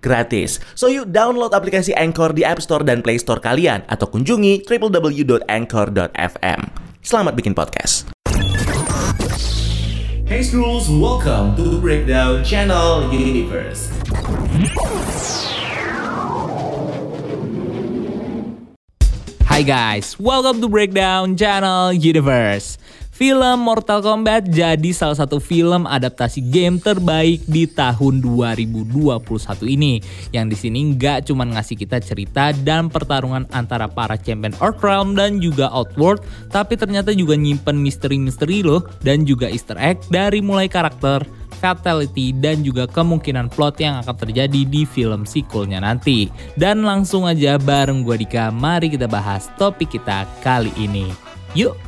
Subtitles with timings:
[0.00, 0.58] gratis.
[0.74, 6.60] So yuk download aplikasi Anchor di App Store dan Play Store kalian atau kunjungi www.anchor.fm.
[7.06, 8.10] Selamat bikin podcast.
[10.26, 13.94] Hey Scrolls, welcome to Breakdown Channel Universe.
[19.46, 22.76] Hai guys, welcome to Breakdown Channel Universe.
[23.16, 28.92] Film Mortal Kombat jadi salah satu film adaptasi game terbaik di tahun 2021
[29.72, 30.04] ini.
[30.36, 35.40] Yang di sini nggak cuma ngasih kita cerita dan pertarungan antara para champion Earthrealm dan
[35.40, 36.20] juga Outworld,
[36.52, 41.24] tapi ternyata juga nyimpen misteri-misteri loh dan juga easter egg dari mulai karakter,
[41.56, 46.28] fatality, dan juga kemungkinan plot yang akan terjadi di film sequelnya nanti.
[46.52, 51.08] Dan langsung aja bareng gue Dika, mari kita bahas topik kita kali ini.
[51.56, 51.85] Yuk!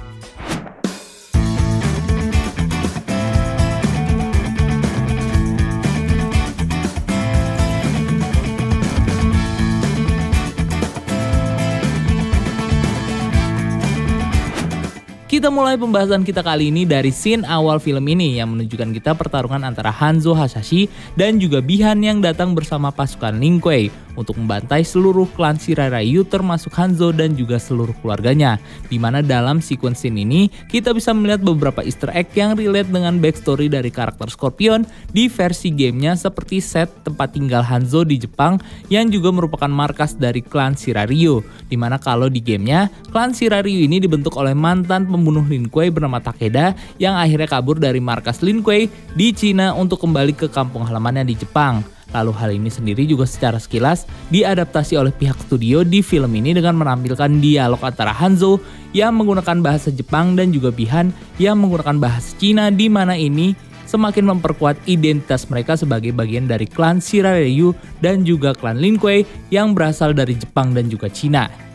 [15.28, 19.60] Kita mulai pembahasan kita kali ini dari scene awal film ini yang menunjukkan kita pertarungan
[19.60, 20.88] antara Hanzo Hasashi
[21.20, 26.74] dan juga Bihan yang datang bersama pasukan Lin Kuei untuk membantai seluruh klan Shirarayu termasuk
[26.74, 28.58] Hanzo dan juga seluruh keluarganya.
[28.90, 33.22] Di mana dalam sequence scene ini kita bisa melihat beberapa easter egg yang relate dengan
[33.22, 34.82] backstory dari karakter Scorpion
[35.14, 38.58] di versi gamenya seperti set tempat tinggal Hanzo di Jepang
[38.90, 41.46] yang juga merupakan markas dari klan Shiraryu.
[41.70, 46.22] Di mana kalau di gamenya klan Shiraryu ini dibentuk oleh mantan pembunuh Lin Kuei bernama
[46.22, 48.86] Takeda yang akhirnya kabur dari markas Lin Kuei
[49.18, 51.82] di Cina untuk kembali ke kampung halamannya di Jepang.
[52.14, 56.80] Lalu hal ini sendiri juga secara sekilas diadaptasi oleh pihak studio di film ini dengan
[56.80, 58.62] menampilkan dialog antara Hanzo
[58.96, 63.52] yang menggunakan bahasa Jepang dan juga Bihan yang menggunakan bahasa Cina di mana ini
[63.84, 69.76] semakin memperkuat identitas mereka sebagai bagian dari klan Shiraryu dan juga klan Lin Kuei yang
[69.76, 71.67] berasal dari Jepang dan juga Cina.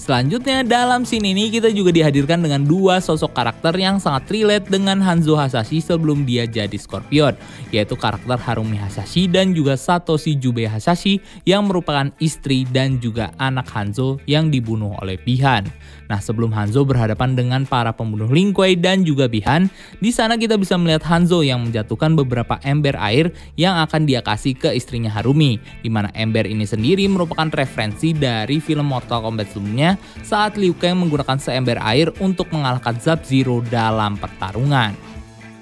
[0.00, 4.96] Selanjutnya dalam scene ini kita juga dihadirkan dengan dua sosok karakter yang sangat relate dengan
[4.96, 7.36] Hanzo Hasashi sebelum dia jadi Scorpion,
[7.68, 13.68] yaitu karakter Harumi Hasashi dan juga Satoshi Jubei Hasashi yang merupakan istri dan juga anak
[13.76, 15.68] Hanzo yang dibunuh oleh Bihan.
[16.10, 19.70] Nah, sebelum Hanzo berhadapan dengan para pembunuh Lin Kuei dan juga Bihan,
[20.02, 24.58] di sana kita bisa melihat Hanzo yang menjatuhkan beberapa ember air yang akan dia kasih
[24.58, 29.94] ke istrinya Harumi, di mana ember ini sendiri merupakan referensi dari film Mortal Kombat sebelumnya
[30.26, 35.09] saat Liu Kang menggunakan seember air untuk mengalahkan Sub-Zero dalam pertarungan.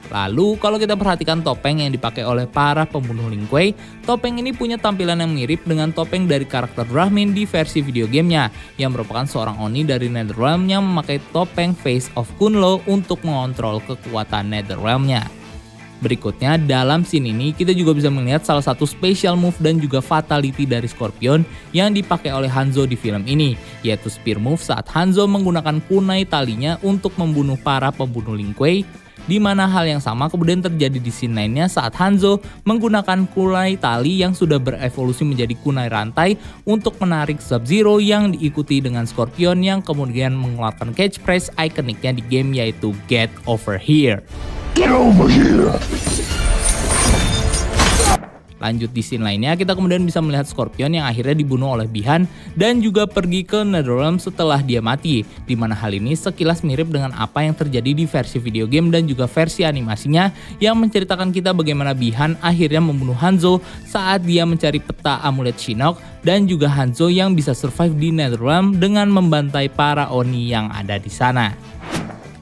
[0.09, 3.77] Lalu kalau kita perhatikan topeng yang dipakai oleh para pembunuh Lin Kuei,
[4.09, 8.49] topeng ini punya tampilan yang mirip dengan topeng dari karakter Brahmin di versi video gamenya,
[8.81, 14.49] yang merupakan seorang Oni dari Netherrealm yang memakai topeng Face of Kunlo untuk mengontrol kekuatan
[14.49, 15.29] Netherrealm-nya.
[15.99, 20.63] Berikutnya, dalam scene ini kita juga bisa melihat salah satu special move dan juga fatality
[20.63, 21.43] dari Scorpion
[21.75, 26.79] yang dipakai oleh Hanzo di film ini, yaitu spear move saat Hanzo menggunakan kunai talinya
[26.87, 28.87] untuk membunuh para pembunuh Lin Kuei
[29.29, 34.25] di mana hal yang sama kemudian terjadi di scene lainnya saat Hanzo menggunakan kunai tali
[34.25, 40.33] yang sudah berevolusi menjadi kunai rantai untuk menarik Sub-Zero yang diikuti dengan Scorpion yang kemudian
[40.33, 44.25] mengeluarkan catchphrase ikoniknya di game yaitu Get Over Here.
[44.73, 46.28] Get over here!
[48.59, 52.27] Lanjut di scene lainnya, kita kemudian bisa melihat Scorpion yang akhirnya dibunuh oleh Bihan
[52.59, 55.23] dan juga pergi ke Netherrealm setelah dia mati.
[55.47, 59.07] Di mana hal ini sekilas mirip dengan apa yang terjadi di versi video game dan
[59.07, 65.23] juga versi animasinya yang menceritakan kita bagaimana Bihan akhirnya membunuh Hanzo saat dia mencari peta
[65.23, 70.67] amulet Shinnok dan juga Hanzo yang bisa survive di Netherrealm dengan membantai para Oni yang
[70.75, 71.55] ada di sana.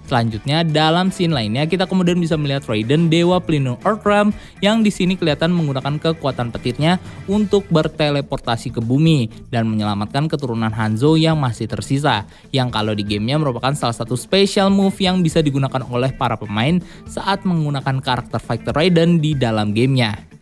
[0.06, 4.30] Selanjutnya dalam scene lainnya kita kemudian bisa melihat Raiden dewa pelindung Earthrealm
[4.62, 11.18] yang di sini kelihatan menggunakan kekuatan petirnya untuk berteleportasi ke bumi dan menyelamatkan keturunan Hanzo
[11.18, 12.22] yang masih tersisa.
[12.54, 16.78] Yang kalau di gamenya merupakan salah satu special move yang bisa digunakan oleh para pemain
[17.10, 20.35] saat menggunakan karakter Fighter Raiden di dalam gamenya.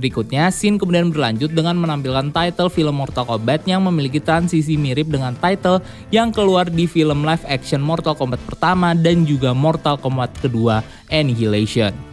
[0.00, 5.36] Berikutnya, scene kemudian berlanjut dengan menampilkan title film Mortal Kombat yang memiliki transisi mirip dengan
[5.36, 10.80] title yang keluar di film live action Mortal Kombat pertama dan juga Mortal Kombat kedua,
[11.12, 12.09] Annihilation.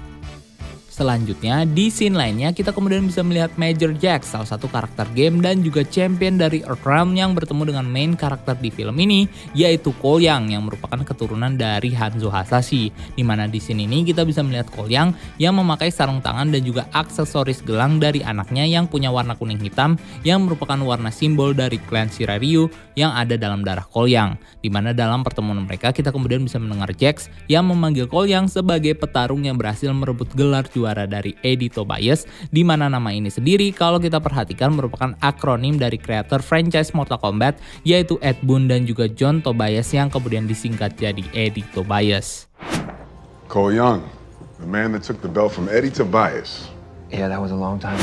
[0.98, 5.62] Selanjutnya, di scene lainnya kita kemudian bisa melihat Major Jack, salah satu karakter game dan
[5.62, 10.58] juga champion dari Earthrealm yang bertemu dengan main karakter di film ini, yaitu Cole Yang
[10.58, 12.90] merupakan keturunan dari Hanzo Hasashi.
[13.14, 14.90] Di mana di scene ini kita bisa melihat Cole
[15.38, 20.02] Yang memakai sarung tangan dan juga aksesoris gelang dari anaknya yang punya warna kuning hitam
[20.26, 24.42] yang merupakan warna simbol dari klan Shiraryu yang ada dalam darah Cole Yang.
[24.66, 28.98] Di mana dalam pertemuan mereka kita kemudian bisa mendengar Jax yang memanggil Cole Yang sebagai
[28.98, 33.76] petarung yang berhasil merebut gelar juara juara dari Eddie Tobias, di mana nama ini sendiri
[33.76, 39.12] kalau kita perhatikan merupakan akronim dari kreator franchise Mortal Kombat, yaitu Ed Boon dan juga
[39.12, 42.48] John Tobias yang kemudian disingkat jadi Eddie Tobias.
[43.52, 44.00] Cole Young,
[44.64, 46.72] the man that took the belt from Eddie Tobias.
[47.12, 48.00] Yeah, that was a long time.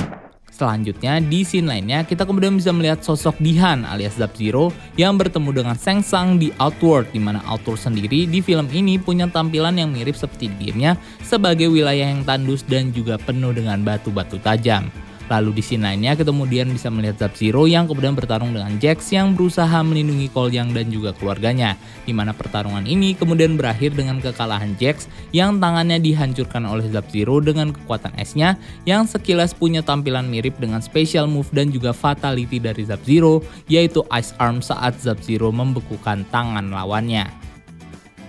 [0.54, 5.74] Selanjutnya di scene lainnya kita kemudian bisa melihat sosok Dihan alias Sub-Zero yang bertemu dengan
[5.74, 10.14] Seng Sang di Outward di mana Outward sendiri di film ini punya tampilan yang mirip
[10.14, 10.94] seperti di gamenya
[11.26, 14.86] sebagai wilayah yang tandus dan juga penuh dengan batu-batu tajam.
[15.32, 19.32] Lalu di scene lainnya kita kemudian bisa melihat Sub-Zero yang kemudian bertarung dengan Jax yang
[19.32, 21.80] berusaha melindungi Cole Yang dan juga keluarganya.
[22.04, 27.72] Di mana pertarungan ini kemudian berakhir dengan kekalahan Jax yang tangannya dihancurkan oleh Sub-Zero dengan
[27.72, 33.40] kekuatan esnya yang sekilas punya tampilan mirip dengan special move dan juga fatality dari Sub-Zero
[33.72, 37.44] yaitu Ice Arm saat Sub-Zero membekukan tangan lawannya.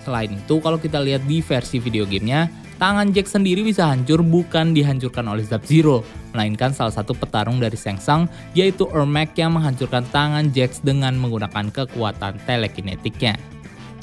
[0.05, 2.45] Selain itu, kalau kita lihat di versi video gamenya,
[2.77, 6.03] tangan Jack sendiri bisa hancur bukan dihancurkan oleh Sub-Zero,
[6.35, 11.71] melainkan salah satu petarung dari Shang Tsung yaitu Ermac yang menghancurkan tangan Jax dengan menggunakan
[11.71, 13.54] kekuatan telekinetiknya.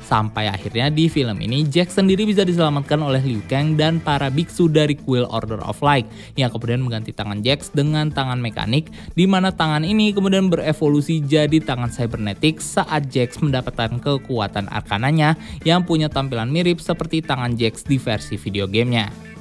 [0.02, 4.66] Sampai akhirnya di film ini Jack sendiri bisa diselamatkan oleh Liu Kang dan para biksu
[4.66, 9.54] dari Quill Order of Light yang kemudian mengganti tangan Jax dengan tangan mekanik di mana
[9.54, 16.50] tangan ini kemudian berevolusi jadi tangan cybernetik saat Jax mendapatkan kekuatan arkananya yang punya tampilan
[16.50, 19.32] mirip seperti tangan Jax di versi video gamenya.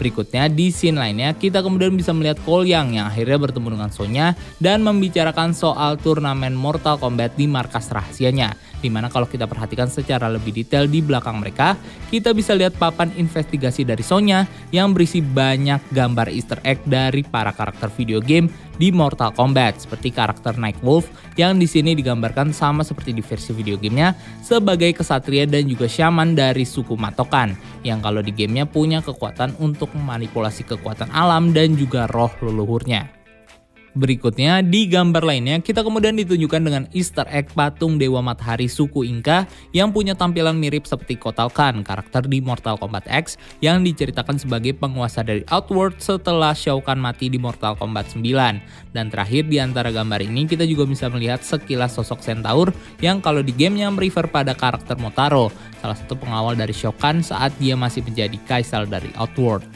[0.00, 4.32] Berikutnya di scene lainnya kita kemudian bisa melihat Cole Yang yang akhirnya bertemu dengan Sonya
[4.56, 8.56] dan membicarakan soal turnamen Mortal Kombat di markas rahasianya.
[8.80, 11.76] Di mana kalau kita perhatikan secara lebih detail di belakang mereka,
[12.08, 17.52] kita bisa lihat papan investigasi dari Sonya yang berisi banyak gambar easter egg dari para
[17.52, 18.48] karakter video game
[18.80, 23.76] di Mortal Kombat seperti karakter Nightwolf yang di sini digambarkan sama seperti di versi video
[23.76, 27.52] gamenya sebagai kesatria dan juga shaman dari suku Matokan
[27.84, 33.19] yang kalau di gamenya punya kekuatan untuk memanipulasi kekuatan alam dan juga roh leluhurnya.
[33.90, 39.50] Berikutnya, di gambar lainnya, kita kemudian ditunjukkan dengan easter egg patung Dewa Matahari suku Inka
[39.74, 44.78] yang punya tampilan mirip seperti Kotal Khan, karakter di Mortal Kombat X yang diceritakan sebagai
[44.78, 48.94] penguasa dari Outworld setelah Shao Kahn mati di Mortal Kombat 9.
[48.94, 52.70] Dan terakhir di antara gambar ini kita juga bisa melihat sekilas sosok Centaur
[53.02, 55.50] yang kalau di gamenya merefer pada karakter Motaro,
[55.82, 59.66] salah satu pengawal dari Shao Kahn saat dia masih menjadi kaisar dari Outworld.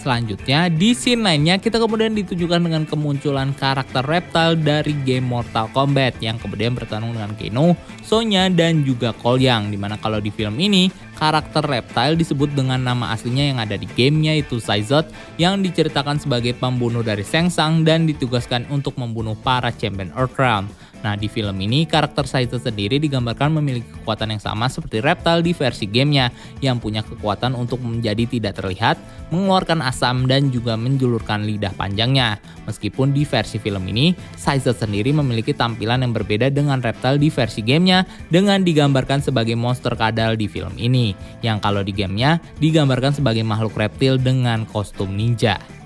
[0.00, 6.16] Selanjutnya, di scene lainnya kita kemudian ditunjukkan dengan kemunculan karakter reptile dari game Mortal Kombat
[6.24, 9.76] yang kemudian bertarung dengan Keno, Sonya, dan juga Cole Yang.
[9.76, 10.88] Di mana kalau di film ini,
[11.20, 15.04] karakter reptile disebut dengan nama aslinya yang ada di gamenya yaitu Saizot
[15.36, 20.72] yang diceritakan sebagai pembunuh dari Shang Tsung dan ditugaskan untuk membunuh para champion Earthrealm.
[21.00, 25.52] Nah, di film ini karakter Saito sendiri digambarkan memiliki kekuatan yang sama seperti Reptile di
[25.56, 26.28] versi gamenya
[26.60, 29.00] yang punya kekuatan untuk menjadi tidak terlihat,
[29.32, 32.36] mengeluarkan asam dan juga menjulurkan lidah panjangnya.
[32.68, 37.64] Meskipun di versi film ini, Saito sendiri memiliki tampilan yang berbeda dengan Reptile di versi
[37.64, 43.42] gamenya dengan digambarkan sebagai monster kadal di film ini, yang kalau di gamenya digambarkan sebagai
[43.42, 45.79] makhluk reptil dengan kostum ninja.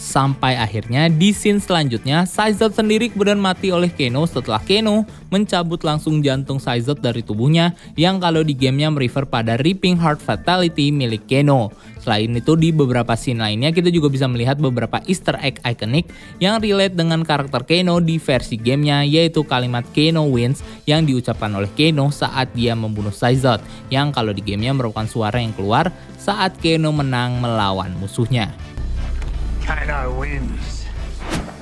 [0.00, 6.24] Sampai akhirnya di scene selanjutnya, Saizot sendiri kemudian mati oleh Keno setelah Keno mencabut langsung
[6.24, 11.68] jantung Saizot dari tubuhnya yang kalau di gamenya merefer pada Ripping Heart Fatality milik Keno.
[12.00, 16.08] Selain itu di beberapa scene lainnya kita juga bisa melihat beberapa easter egg ikonik
[16.40, 21.68] yang relate dengan karakter Keno di versi gamenya yaitu kalimat Keno wins yang diucapkan oleh
[21.76, 23.60] Keno saat dia membunuh Saizot
[23.92, 28.48] yang kalau di gamenya merupakan suara yang keluar saat Keno menang melawan musuhnya.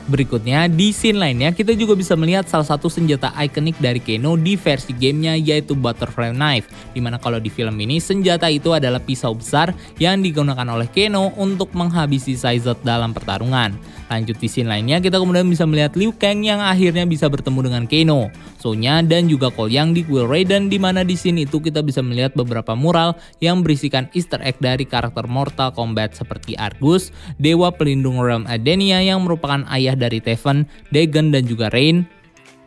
[0.08, 4.56] Berikutnya, di scene lainnya kita juga bisa melihat salah satu senjata ikonik dari Keno di
[4.56, 6.72] versi gamenya yaitu Butterfly Knife.
[6.96, 11.36] Di mana kalau di film ini senjata itu adalah pisau besar yang digunakan oleh Keno
[11.36, 13.76] untuk menghabisi Saizot dalam pertarungan.
[14.08, 17.84] Lanjut di scene lainnya, kita kemudian bisa melihat Liu Kang yang akhirnya bisa bertemu dengan
[17.84, 21.84] Kano, Sonya, dan juga Cole Yang di Quill Raiden di mana di sini itu kita
[21.84, 27.68] bisa melihat beberapa mural yang berisikan easter egg dari karakter Mortal Kombat seperti Argus, Dewa
[27.68, 32.08] Pelindung Realm Adenia yang merupakan ayah dari Teven, Dagon, dan juga Rain,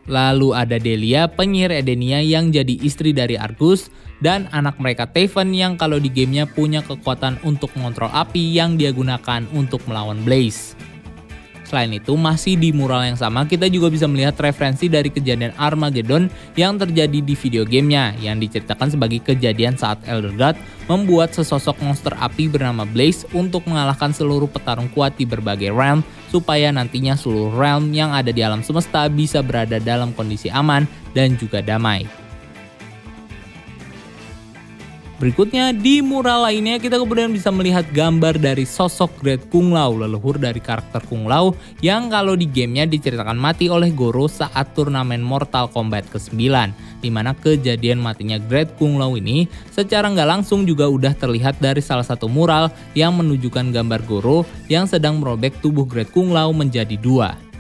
[0.10, 5.78] Lalu ada Delia, penyihir Edenia yang jadi istri dari Argus, dan anak mereka Taven yang
[5.78, 10.91] kalau di gamenya punya kekuatan untuk mengontrol api yang dia gunakan untuk melawan Blaze.
[11.72, 16.28] Selain itu, masih di mural yang sama, kita juga bisa melihat referensi dari kejadian Armageddon
[16.60, 20.60] yang terjadi di video gamenya, yang diceritakan sebagai kejadian saat Elder God
[20.92, 26.76] membuat sesosok monster api bernama Blaze untuk mengalahkan seluruh petarung kuat di berbagai realm, supaya
[26.76, 30.84] nantinya seluruh realm yang ada di alam semesta bisa berada dalam kondisi aman
[31.16, 32.21] dan juga damai.
[35.22, 40.42] Berikutnya di mural lainnya kita kemudian bisa melihat gambar dari sosok Great Kung Lao, leluhur
[40.42, 45.70] dari karakter Kung Lao yang kalau di gamenya diceritakan mati oleh Goro saat turnamen Mortal
[45.70, 46.42] Kombat ke-9
[47.06, 51.86] di mana kejadian matinya Great Kung Lao ini secara nggak langsung juga udah terlihat dari
[51.86, 56.98] salah satu mural yang menunjukkan gambar Goro yang sedang merobek tubuh Great Kung Lao menjadi
[56.98, 57.51] dua.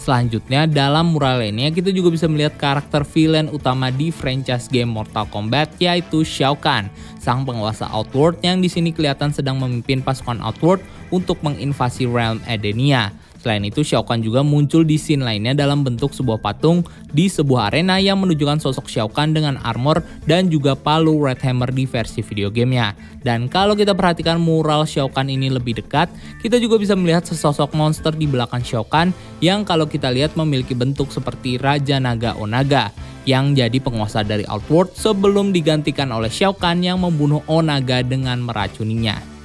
[0.00, 5.28] Selanjutnya dalam mural lainnya kita juga bisa melihat karakter villain utama di franchise game Mortal
[5.28, 6.88] Kombat yaitu Shao Kahn,
[7.20, 10.80] sang penguasa Outworld yang di sini kelihatan sedang memimpin pasukan Outworld
[11.12, 13.12] untuk menginvasi realm Edenia.
[13.40, 17.72] Selain itu, Shao Kahn juga muncul di scene lainnya dalam bentuk sebuah patung di sebuah
[17.72, 22.20] arena yang menunjukkan sosok Shao Kahn dengan armor dan juga palu Red Hammer di versi
[22.20, 22.92] video gamenya.
[23.24, 26.12] Dan kalau kita perhatikan mural Shao Kahn ini lebih dekat,
[26.44, 30.76] kita juga bisa melihat sesosok monster di belakang Shao Kahn yang kalau kita lihat memiliki
[30.76, 32.92] bentuk seperti Raja Naga Onaga
[33.24, 39.39] yang jadi penguasa dari Outworld sebelum digantikan oleh Shao Kahn yang membunuh Onaga dengan meracuninya.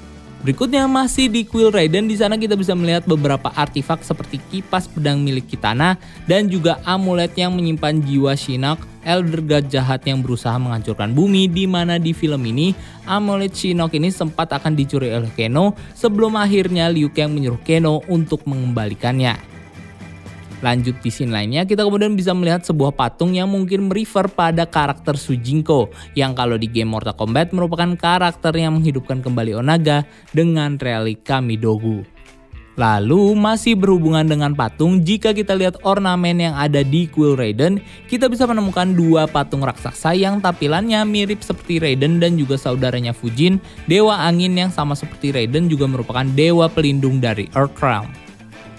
[0.46, 5.18] Berikutnya masih di Quill Raiden, di sana kita bisa melihat beberapa artefak seperti kipas pedang
[5.18, 5.98] milik Kitana
[6.30, 11.66] dan juga amulet yang menyimpan jiwa Shinnok, Elder God jahat yang berusaha menghancurkan bumi di
[11.66, 12.78] mana di film ini
[13.10, 18.46] amulet Shinnok ini sempat akan dicuri oleh Keno sebelum akhirnya Liu Kang menyuruh Keno untuk
[18.46, 19.55] mengembalikannya.
[20.66, 25.14] Lanjut di scene lainnya, kita kemudian bisa melihat sebuah patung yang mungkin merefer pada karakter
[25.14, 31.38] Sujinko, yang kalau di game Mortal Kombat merupakan karakter yang menghidupkan kembali Onaga dengan relika
[31.38, 32.02] Midogu.
[32.82, 37.78] Lalu masih berhubungan dengan patung, jika kita lihat ornamen yang ada di Quill Raiden,
[38.10, 43.62] kita bisa menemukan dua patung raksasa yang tampilannya mirip seperti Raiden dan juga saudaranya Fujin,
[43.86, 48.25] dewa angin yang sama seperti Raiden juga merupakan dewa pelindung dari Earthrealm.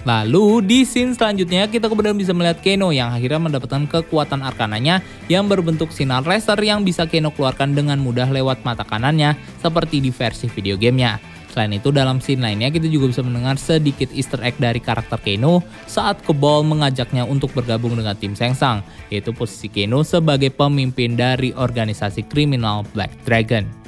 [0.07, 5.51] Lalu di scene selanjutnya kita kemudian bisa melihat Keno yang akhirnya mendapatkan kekuatan arkananya yang
[5.51, 10.47] berbentuk sinar laser yang bisa Keno keluarkan dengan mudah lewat mata kanannya seperti di versi
[10.47, 11.19] video gamenya.
[11.51, 15.67] Selain itu dalam scene lainnya kita juga bisa mendengar sedikit easter egg dari karakter Keno
[15.91, 22.31] saat Kebal mengajaknya untuk bergabung dengan tim Sengsang, yaitu posisi Keno sebagai pemimpin dari organisasi
[22.31, 23.86] kriminal Black Dragon.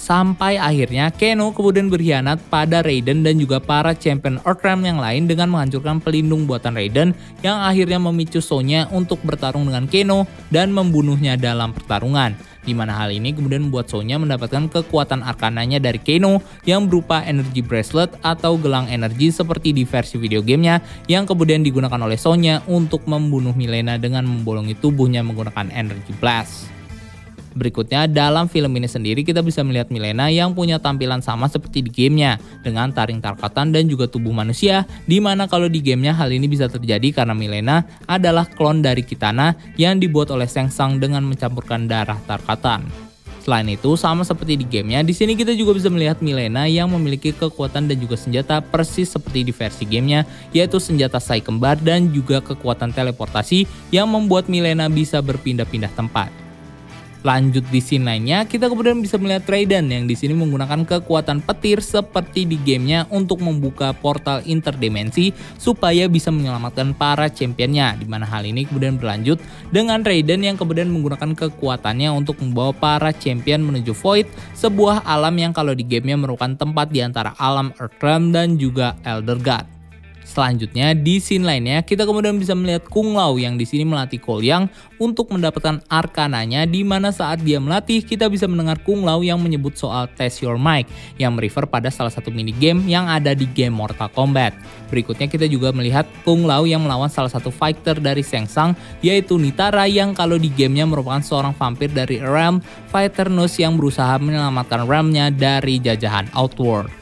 [0.00, 5.52] Sampai akhirnya Keno kemudian berkhianat pada Raiden dan juga para champion Earthrealm yang lain dengan
[5.52, 7.12] menghancurkan pelindung buatan Raiden
[7.44, 12.32] yang akhirnya memicu Sonya untuk bertarung dengan Keno dan membunuhnya dalam pertarungan.
[12.64, 17.60] Di mana hal ini kemudian membuat Sonya mendapatkan kekuatan arkananya dari Keno yang berupa energy
[17.60, 20.80] bracelet atau gelang energi seperti di versi video gamenya
[21.12, 26.79] yang kemudian digunakan oleh Sonya untuk membunuh Milena dengan membolongi tubuhnya menggunakan energy blast.
[27.50, 31.90] Berikutnya dalam film ini sendiri kita bisa melihat Milena yang punya tampilan sama seperti di
[31.90, 36.46] gamenya dengan taring tarkatan dan juga tubuh manusia di mana kalau di gamenya hal ini
[36.46, 42.18] bisa terjadi karena Milena adalah klon dari Kitana yang dibuat oleh Sengsang dengan mencampurkan darah
[42.26, 43.10] tarkatan.
[43.40, 47.32] Selain itu, sama seperti di gamenya, di sini kita juga bisa melihat Milena yang memiliki
[47.32, 52.44] kekuatan dan juga senjata persis seperti di versi gamenya, yaitu senjata Sai Kembar dan juga
[52.44, 56.49] kekuatan teleportasi yang membuat Milena bisa berpindah-pindah tempat.
[57.20, 61.84] Lanjut di scene lainnya, kita kemudian bisa melihat Raiden yang di sini menggunakan kekuatan petir
[61.84, 67.92] seperti di gamenya untuk membuka portal interdimensi supaya bisa menyelamatkan para championnya.
[68.00, 69.36] Di mana hal ini kemudian berlanjut
[69.68, 74.24] dengan Raiden yang kemudian menggunakan kekuatannya untuk membawa para champion menuju Void,
[74.56, 79.36] sebuah alam yang kalau di gamenya merupakan tempat di antara alam Earthrealm dan juga Elder
[79.36, 79.79] God.
[80.20, 84.70] Selanjutnya di scene lainnya kita kemudian bisa melihat Kung Lao yang di sini melatih Kolyang
[85.00, 89.74] untuk mendapatkan arkananya di mana saat dia melatih kita bisa mendengar Kung Lao yang menyebut
[89.74, 90.86] soal test your mic
[91.18, 94.54] yang merefer pada salah satu mini game yang ada di game Mortal Kombat.
[94.92, 99.88] Berikutnya kita juga melihat Kung Lao yang melawan salah satu fighter dari Sengsang yaitu Nitara
[99.88, 102.62] yang kalau di gamenya merupakan seorang vampir dari Realm
[102.92, 106.99] Fighter Nose yang berusaha menyelamatkan realmnya dari jajahan Outworld.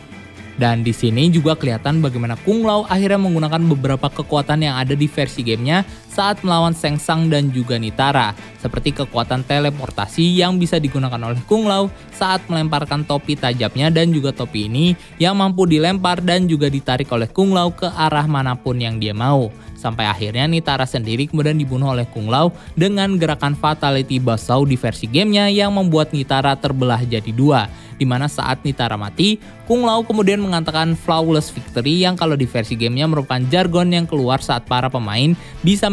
[0.59, 5.07] Dan di sini juga kelihatan bagaimana Kung Lao akhirnya menggunakan beberapa kekuatan yang ada di
[5.07, 5.87] versi gamenya
[6.19, 11.71] saat melawan Seng Sang dan juga Nitara, seperti kekuatan teleportasi yang bisa digunakan oleh Kung
[11.71, 17.07] Lao saat melemparkan topi tajamnya dan juga topi ini yang mampu dilempar dan juga ditarik
[17.15, 19.55] oleh Kung Lao ke arah mana pun yang dia mau.
[19.79, 25.07] Sampai akhirnya Nitara sendiri kemudian dibunuh oleh Kung Lao dengan gerakan Fatality Basau di versi
[25.07, 30.41] gamenya yang membuat Nitara terbelah jadi dua di mana saat Nitara mati, Kung Lao kemudian
[30.41, 35.37] mengatakan flawless victory yang kalau di versi gamenya merupakan jargon yang keluar saat para pemain
[35.61, 35.93] bisa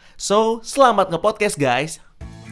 [0.21, 1.97] So, selamat nge-podcast guys.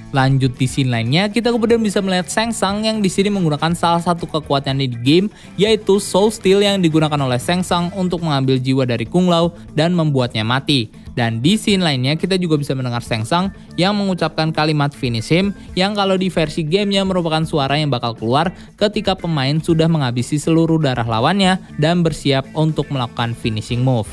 [0.09, 4.01] Lanjut di scene lainnya, kita kemudian bisa melihat Seng Sang yang di sini menggunakan salah
[4.01, 8.89] satu kekuatannya di game, yaitu Soul Steel yang digunakan oleh Seng Sang untuk mengambil jiwa
[8.89, 10.89] dari Kung Lao dan membuatnya mati.
[11.13, 15.53] Dan di scene lainnya kita juga bisa mendengar Seng Sang yang mengucapkan kalimat finish him
[15.77, 18.49] yang kalau di versi gamenya merupakan suara yang bakal keluar
[18.81, 24.09] ketika pemain sudah menghabisi seluruh darah lawannya dan bersiap untuk melakukan finishing move.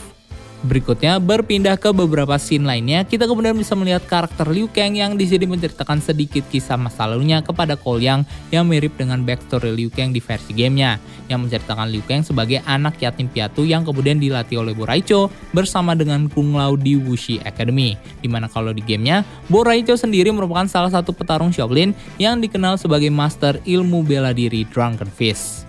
[0.64, 5.28] Berikutnya berpindah ke beberapa scene lainnya, kita kemudian bisa melihat karakter Liu Kang yang di
[5.28, 10.16] sini menceritakan sedikit kisah masa lalunya kepada Cole Yang yang mirip dengan backstory Liu Kang
[10.16, 10.96] di versi gamenya,
[11.28, 16.24] yang menceritakan Liu Kang sebagai anak yatim piatu yang kemudian dilatih oleh Boraicho bersama dengan
[16.32, 18.00] Kung Lao di Wuxi Academy.
[18.24, 23.12] Di mana kalau di gamenya, Boraicho sendiri merupakan salah satu petarung Shaolin yang dikenal sebagai
[23.12, 25.65] master ilmu bela diri Drunken Fist.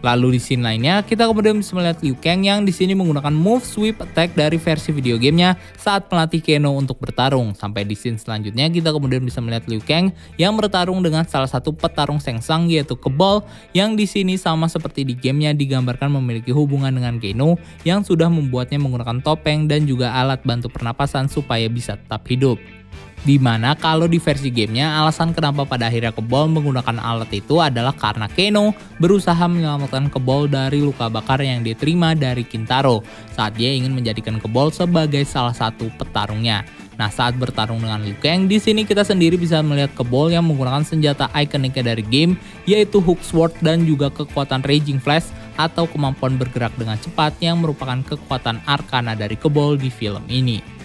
[0.00, 3.60] Lalu di scene lainnya, kita kemudian bisa melihat Liu Kang yang di sini menggunakan move
[3.60, 7.52] sweep attack dari versi video gamenya saat melatih Keno untuk bertarung.
[7.52, 10.08] Sampai di scene selanjutnya, kita kemudian bisa melihat Liu Kang
[10.40, 13.44] yang bertarung dengan salah satu petarung Sengsang yaitu Kebal
[13.76, 18.80] yang di sini sama seperti di gamenya digambarkan memiliki hubungan dengan Keno yang sudah membuatnya
[18.80, 22.56] menggunakan topeng dan juga alat bantu pernapasan supaya bisa tetap hidup.
[23.20, 27.92] Di mana kalau di versi gamenya alasan kenapa pada akhirnya Kebol menggunakan alat itu adalah
[27.92, 33.04] karena Keno berusaha menyelamatkan Kebol dari luka bakar yang diterima dari Kintaro
[33.36, 36.64] saat dia ingin menjadikan Kebol sebagai salah satu petarungnya.
[36.96, 40.80] Nah saat bertarung dengan Liu Kang, di sini kita sendiri bisa melihat Kebol yang menggunakan
[40.80, 45.28] senjata ikoniknya dari game yaitu Hook Sword dan juga kekuatan Raging Flash
[45.60, 50.79] atau kemampuan bergerak dengan cepat yang merupakan kekuatan arkana dari Kebol di film ini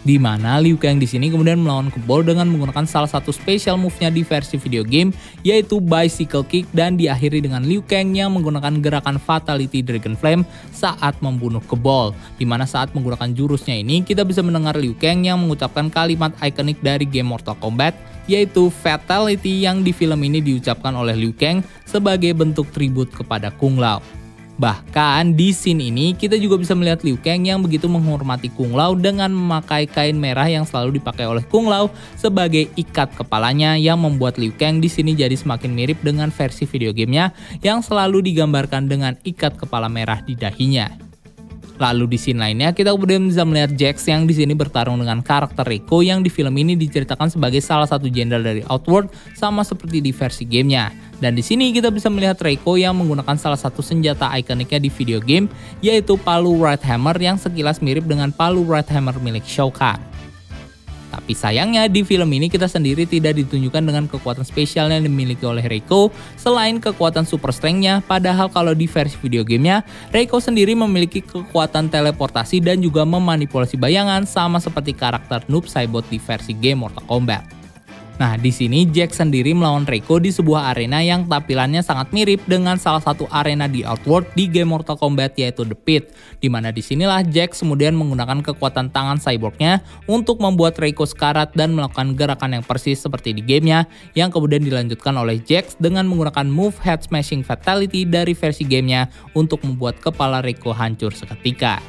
[0.00, 4.08] di mana Liu Kang di sini kemudian melawan Kebol dengan menggunakan salah satu special move-nya
[4.08, 5.12] di versi video game
[5.44, 11.16] yaitu Bicycle Kick dan diakhiri dengan Liu Kang yang menggunakan gerakan Fatality Dragon Flame saat
[11.20, 12.16] membunuh Kebol.
[12.40, 16.80] Di mana saat menggunakan jurusnya ini kita bisa mendengar Liu Kang yang mengucapkan kalimat ikonik
[16.80, 17.92] dari game Mortal Kombat
[18.30, 23.76] yaitu Fatality yang di film ini diucapkan oleh Liu Kang sebagai bentuk tribut kepada Kung
[23.76, 24.19] Lao.
[24.60, 28.92] Bahkan di scene ini kita juga bisa melihat Liu Kang yang begitu menghormati Kung Lao
[28.92, 31.88] dengan memakai kain merah yang selalu dipakai oleh Kung Lao
[32.20, 36.92] sebagai ikat kepalanya yang membuat Liu Kang di sini jadi semakin mirip dengan versi video
[36.92, 37.32] gamenya
[37.64, 41.09] yang selalu digambarkan dengan ikat kepala merah di dahinya.
[41.80, 45.64] Lalu di scene lainnya kita kemudian bisa melihat Jax yang di sini bertarung dengan karakter
[45.64, 50.12] Rico yang di film ini diceritakan sebagai salah satu jenderal dari Outworld sama seperti di
[50.12, 50.92] versi gamenya.
[51.24, 55.20] Dan di sini kita bisa melihat Reiko yang menggunakan salah satu senjata ikoniknya di video
[55.24, 55.48] game
[55.80, 60.09] yaitu palu Right Hammer yang sekilas mirip dengan palu Right Hammer milik Shao Kahn.
[61.20, 65.62] Tapi sayangnya di film ini kita sendiri tidak ditunjukkan dengan kekuatan spesial yang dimiliki oleh
[65.62, 66.08] Reiko
[66.40, 72.64] selain kekuatan super strength-nya padahal kalau di versi video gamenya Reiko sendiri memiliki kekuatan teleportasi
[72.64, 77.59] dan juga memanipulasi bayangan sama seperti karakter Noob Saibot di versi game Mortal Kombat.
[78.20, 82.76] Nah, di sini Jack sendiri melawan Reiko di sebuah arena yang tampilannya sangat mirip dengan
[82.76, 86.12] salah satu arena di Outworld di game Mortal Kombat yaitu The Pit.
[86.36, 91.72] Di mana di sinilah Jack kemudian menggunakan kekuatan tangan cyborgnya untuk membuat Reiko sekarat dan
[91.72, 96.76] melakukan gerakan yang persis seperti di gamenya yang kemudian dilanjutkan oleh Jax dengan menggunakan move
[96.84, 101.80] Head Smashing Fatality dari versi gamenya untuk membuat kepala Reiko hancur seketika.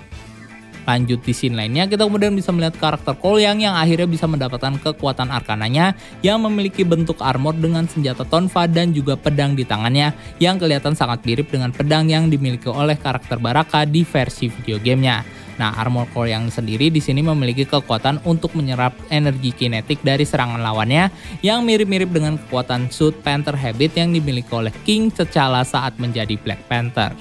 [0.81, 5.29] Lanjut di scene lainnya, kita kemudian bisa melihat karakter Kolyang yang akhirnya bisa mendapatkan kekuatan
[5.29, 5.93] arkananya
[6.25, 10.09] yang memiliki bentuk armor dengan senjata tonfa dan juga pedang di tangannya
[10.41, 15.21] yang kelihatan sangat mirip dengan pedang yang dimiliki oleh karakter Baraka di versi video gamenya.
[15.61, 20.57] Nah, armor core yang sendiri di sini memiliki kekuatan untuk menyerap energi kinetik dari serangan
[20.57, 21.13] lawannya
[21.45, 26.65] yang mirip-mirip dengan kekuatan suit Panther Habit yang dimiliki oleh King T'Challa saat menjadi Black
[26.65, 27.13] Panther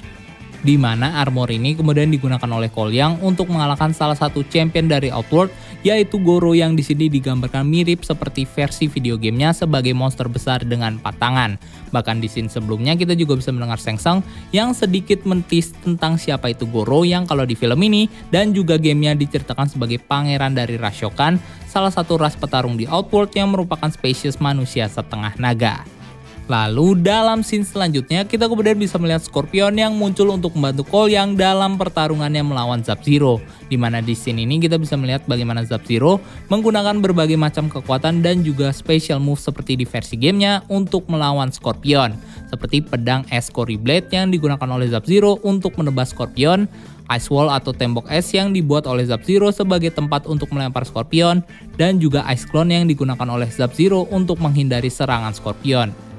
[0.60, 5.52] di mana armor ini kemudian digunakan oleh Kolyang untuk mengalahkan salah satu champion dari Outworld
[5.80, 11.00] yaitu Goro yang di sini digambarkan mirip seperti versi video gamenya sebagai monster besar dengan
[11.00, 11.50] empat tangan.
[11.90, 14.20] Bahkan di scene sebelumnya kita juga bisa mendengar Sengseng
[14.52, 19.16] yang sedikit mentis tentang siapa itu Goro yang kalau di film ini dan juga gamenya
[19.16, 24.84] diceritakan sebagai pangeran dari Rashokan, salah satu ras petarung di Outworld yang merupakan spesies manusia
[24.84, 25.99] setengah naga.
[26.50, 31.38] Lalu dalam scene selanjutnya kita kemudian bisa melihat Scorpion yang muncul untuk membantu Cole yang
[31.38, 33.38] dalam pertarungannya melawan Sub-Zero.
[33.70, 36.18] Di mana di scene ini kita bisa melihat bagaimana Sub-Zero
[36.50, 42.18] menggunakan berbagai macam kekuatan dan juga special move seperti di versi gamenya untuk melawan Scorpion.
[42.50, 46.66] Seperti pedang es Cory Blade yang digunakan oleh Sub-Zero untuk menebas Scorpion,
[47.14, 51.46] Ice Wall atau tembok es yang dibuat oleh Sub-Zero sebagai tempat untuk melempar Scorpion,
[51.78, 56.09] dan juga Ice Clone yang digunakan oleh Sub-Zero untuk menghindari serangan Scorpion.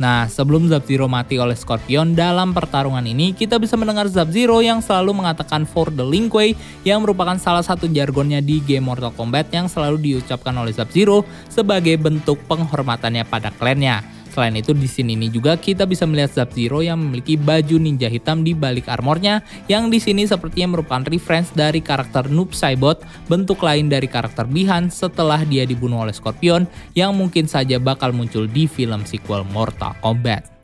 [0.00, 5.12] Nah, sebelum Sub-Zero mati oleh Scorpion dalam pertarungan ini, kita bisa mendengar Sub-Zero yang selalu
[5.12, 6.56] mengatakan for the Lin Kuei
[6.88, 12.00] yang merupakan salah satu jargonnya di game Mortal Kombat yang selalu diucapkan oleh Sub-Zero sebagai
[12.00, 14.19] bentuk penghormatannya pada klannya.
[14.30, 18.46] Selain itu di sini ini juga kita bisa melihat Sub-Zero yang memiliki baju ninja hitam
[18.46, 23.90] di balik armornya yang di sini sepertinya merupakan reference dari karakter Noob Saibot, bentuk lain
[23.90, 26.64] dari karakter Bihan setelah dia dibunuh oleh Scorpion
[26.94, 30.59] yang mungkin saja bakal muncul di film sequel Mortal Kombat.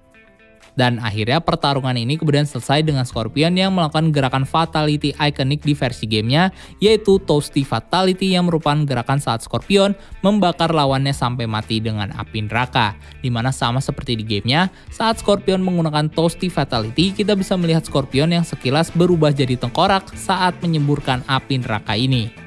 [0.77, 6.05] Dan akhirnya pertarungan ini kemudian selesai dengan Scorpion yang melakukan gerakan Fatality ikonik di versi
[6.05, 12.45] gamenya, yaitu Toasty Fatality yang merupakan gerakan saat Scorpion membakar lawannya sampai mati dengan api
[12.45, 12.93] neraka.
[13.25, 18.29] Di mana sama seperti di gamenya, saat Scorpion menggunakan Toasty Fatality, kita bisa melihat Scorpion
[18.29, 22.46] yang sekilas berubah jadi tengkorak saat menyemburkan api neraka ini.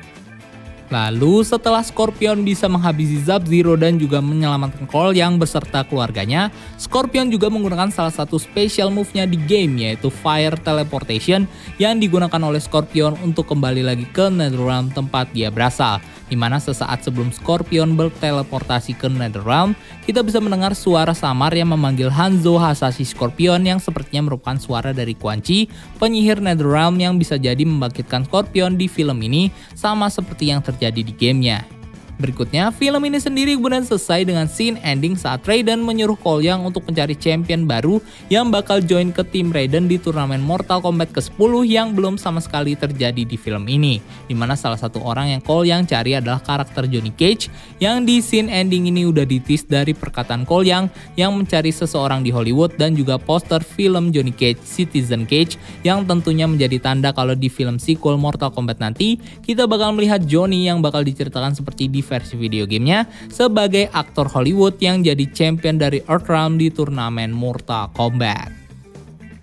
[0.89, 6.49] Lalu setelah Scorpion bisa menghabisi Sub-Zero dan juga menyelamatkan Cole yang beserta keluarganya,
[6.81, 11.45] Scorpion juga menggunakan salah satu special move-nya di game yaitu Fire Teleportation
[11.77, 17.01] yang digunakan oleh Scorpion untuk kembali lagi ke Netherrealm tempat dia berasal di mana sesaat
[17.01, 19.73] sebelum Scorpion berteleportasi ke Netherrealm,
[20.05, 25.17] kita bisa mendengar suara samar yang memanggil Hanzo Hasashi Scorpion yang sepertinya merupakan suara dari
[25.17, 25.65] Quan Chi,
[25.97, 31.11] penyihir Netherrealm yang bisa jadi membangkitkan Scorpion di film ini sama seperti yang terjadi di
[31.11, 31.78] gamenya.
[32.19, 36.83] Berikutnya, film ini sendiri kemudian selesai dengan scene ending saat Raiden menyuruh Cole Young untuk
[36.83, 41.95] mencari champion baru yang bakal join ke tim Raiden di turnamen Mortal Kombat ke-10 yang
[41.95, 44.03] belum sama sekali terjadi di film ini.
[44.27, 47.47] Di mana salah satu orang yang Cole Young cari adalah karakter Johnny Cage
[47.79, 52.35] yang di scene ending ini udah ditis dari perkataan Cole Young yang mencari seseorang di
[52.35, 55.55] Hollywood dan juga poster film Johnny Cage Citizen Cage
[55.87, 60.67] yang tentunya menjadi tanda kalau di film sequel Mortal Kombat nanti kita bakal melihat Johnny
[60.67, 66.01] yang bakal diceritakan seperti di versi video gamenya sebagai aktor Hollywood yang jadi champion dari
[66.09, 68.59] Earthrealm di turnamen Mortal Kombat.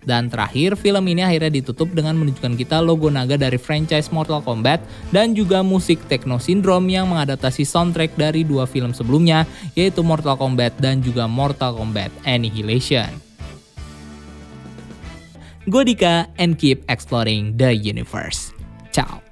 [0.07, 4.79] Dan terakhir, film ini akhirnya ditutup dengan menunjukkan kita logo naga dari franchise Mortal Kombat
[5.11, 9.43] dan juga musik Techno Syndrome yang mengadaptasi soundtrack dari dua film sebelumnya,
[9.75, 13.11] yaitu Mortal Kombat dan juga Mortal Kombat Annihilation.
[15.67, 18.55] Gue Dika and keep exploring the universe.
[18.95, 19.26] Ciao.